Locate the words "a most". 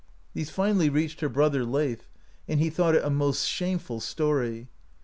3.05-3.43